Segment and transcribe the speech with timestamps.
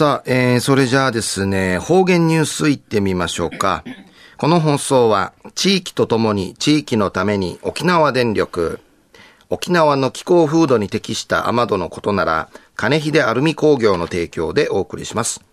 [0.00, 3.84] さあ、えー、それじゃあですね、方言ニュースいってみましょうか。
[4.38, 8.80] この放送は、地域とともに地域のために沖縄電力、
[9.50, 15.44] 沖縄の気候風土に適した雨戸のことなら、金秀アルミ工業の提供でお送りします。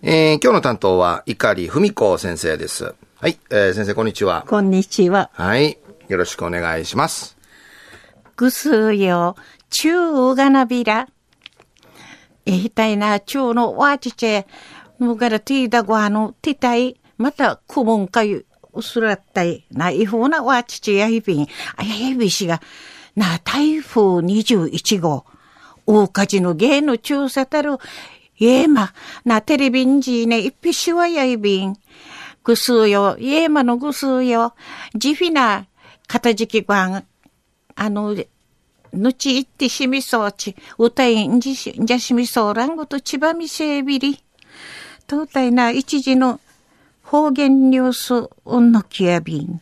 [0.00, 2.94] えー、今日の担当は、碇文子先生です。
[3.20, 4.46] はい、えー、先生こんにちは。
[4.48, 5.28] こんにちは。
[5.34, 5.76] はい、
[6.08, 7.36] よろしくお願いします。
[8.34, 9.36] ぐすよ、
[9.68, 11.21] ちちむがらていだごはの、てたい、また、くもんかゆ、うすら
[12.46, 14.44] えひたいな、ちゅうのわちち
[14.98, 22.60] むがらていだごはのてたい、またくもんかゆ、うすらったい、ないほうなわちちやいびん、あやいびしが、
[23.14, 25.24] な、台風21号、
[25.86, 27.78] 大火事の芸の中さたる、
[28.40, 28.92] えま、
[29.24, 31.76] な、テレビんじいね、いっぴしわやいびん。
[32.44, 34.54] ぐすよ、えまのぐすよ、
[34.94, 35.66] じひな、
[36.08, 37.04] かたじきばん、
[37.76, 38.16] あの、
[38.92, 44.22] ぬちいってしみそうち、歌いんじし、んじゃしみそうらんごとちばみせびり。
[45.06, 46.40] とうたいな一時の
[47.02, 49.60] 方言ニュースうんのきやびん。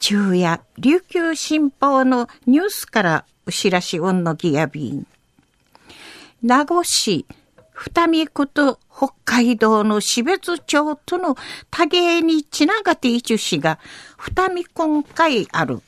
[0.00, 5.06] 昼夜、琉球新報のニュースからうしらしうんのきやびん。
[6.42, 7.26] 名護市、
[7.72, 11.36] 二見区と北海道の標津町との
[11.70, 13.78] 多芸にちながていちゅしが、
[14.16, 15.82] 二見今回ある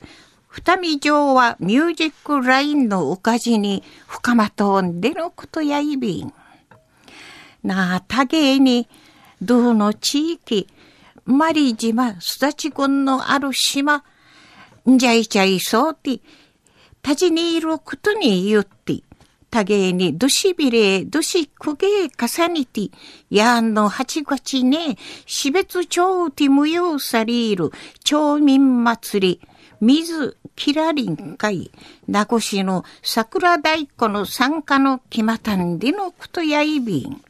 [0.49, 6.33] 二見城はミュージックラインのおかじに深まとんでのことやいびん。
[7.63, 8.89] なあ、たげえに、
[9.41, 10.67] どの地域、
[11.25, 14.03] マリ島、すだち郡のある島、
[14.89, 16.19] んじゃいちゃいそうて、
[17.03, 19.03] たじにいることに言って、
[19.51, 22.89] たげえにどしびれ、どしくげえかさにて、
[23.29, 27.71] やんの八月ね、しべつ町て無用さりいる、
[28.03, 29.41] 町民祭り、
[29.81, 31.71] 水キラリン会、
[32.07, 37.21] 名護市の桜大根の参加の決またんでのことやいびん。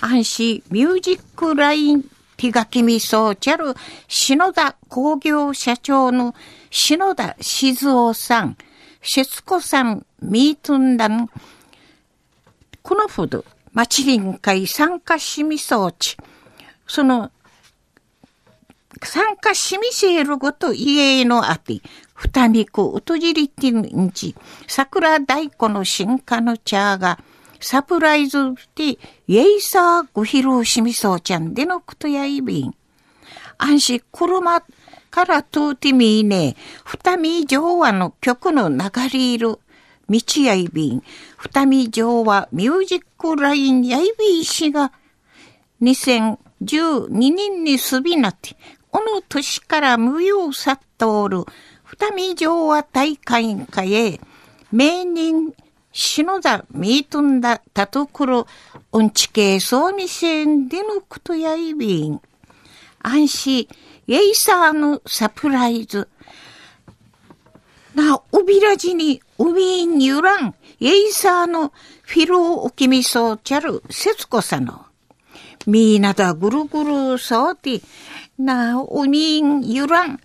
[0.00, 2.04] 安心ミュージックライン
[2.36, 3.74] 手書きみそうちゃる
[4.08, 6.34] 篠田工業社長の
[6.70, 8.56] 篠田静雄さん、
[9.00, 11.30] 節子さん、ミートンダン、
[12.82, 16.16] このほど、町林会参加しみそうち、
[16.86, 17.30] その
[19.04, 21.80] 参加しみせるごと家のあて、
[22.14, 24.34] 二見区うとじりてんち、
[24.66, 27.18] 桜大根の進化の茶が、
[27.60, 28.38] サプライズ
[28.74, 32.74] で、イェイサーご披露しみそうちゃんでのことやいびん。
[33.58, 34.62] 安心車
[35.10, 38.78] から通ってみーね、二見城和の曲の流
[39.12, 39.58] れいる、
[40.08, 41.02] 道やいびん。
[41.38, 44.92] 二見城和ミュージックラインやいびんしが、
[45.82, 48.56] 2012年にすびなって、
[48.94, 51.44] この年から無用さっとおる、
[51.82, 54.20] 二見城は大会会へ、
[54.70, 55.52] 名人、
[55.92, 58.46] 篠田ミートンだ、たところ、
[58.92, 62.20] うんちけそうみせんでのことやいびん。
[63.02, 63.68] 安心、
[64.06, 66.06] イェイサーのサプライズ。
[67.96, 71.72] な、おびらじに、ウィーンにゆらん、イェイサーの
[72.02, 74.86] フィルおきみそうちゃる、節子さの。
[75.66, 77.80] みーなだぐるぐるそうて、
[78.38, 80.20] なおみんゆらん、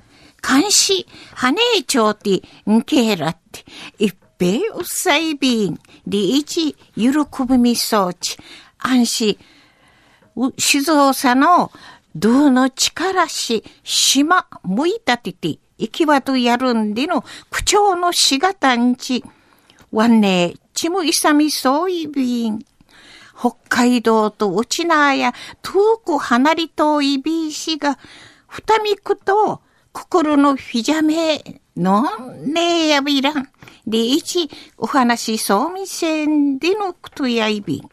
[0.48, 3.66] 監視、はねえちょうて、んけらって、
[4.00, 8.38] いっぺいうっさいびん、りいち、ゆるくぶみそうち、
[8.78, 9.38] 安心、
[10.58, 11.72] 静岡の、
[12.16, 19.24] どうの力し、島、むいたてて、行きわとやるんでの、口調のしがたんち。
[19.92, 22.60] わねちむいさみそういびん
[23.40, 27.98] 北海道と沖縄や遠く離れ遠いビーシが、
[28.48, 29.62] 二見くと
[29.94, 33.48] 心のひじゃめのんねえやびらん。
[33.88, 37.90] でいちお話そうみせんでのくとやいびん。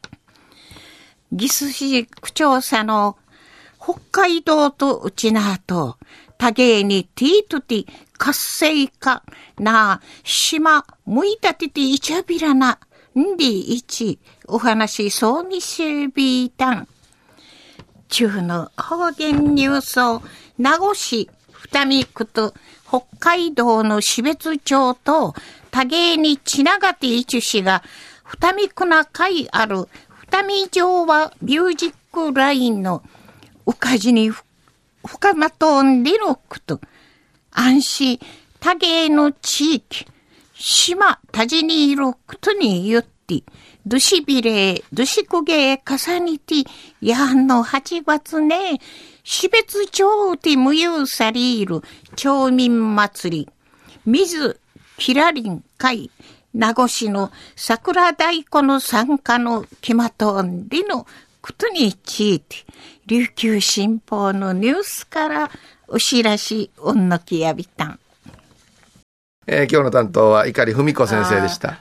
[1.31, 3.17] ギス市区長さの
[3.81, 5.97] 北海道と沖縄と
[6.39, 7.87] 多芸にティートティ
[8.19, 9.23] 活性化
[9.59, 12.81] な島むいたてていちゃびらな
[13.19, 16.89] んでいちお話そうみせびたん。
[18.09, 20.23] 中の方言ニュースを
[20.59, 22.55] 名護市二見区と
[22.87, 25.35] 北海道の標津町と
[25.71, 27.83] 多芸にちながていちしが
[28.25, 29.89] 二見区な会ある
[30.31, 33.03] 二見城はミュージックラインの
[33.65, 34.31] おかじに
[35.05, 36.81] 深まとんでのくと
[37.51, 38.21] 安心
[38.61, 40.07] 多芸の地域
[40.59, 43.43] 島田ジにいロくとにヨって、
[43.87, 46.65] どしびれ、どしこげ、かさにて、
[47.03, 48.81] やィ、の八月ね、
[49.23, 51.83] 死別町てィ無憂さりいる、
[52.17, 53.49] 町民祭り、
[54.07, 54.59] 水、
[55.15, 56.11] らりん、か会、
[56.55, 61.07] 名護市の桜太鼓の参加のきまとんでの
[61.43, 62.57] ことについて、
[63.07, 65.51] 琉球新報のニュースから
[65.87, 68.01] お知らしおんのきやびたん。
[69.49, 71.79] えー、今日の担当は碇文子先生でした。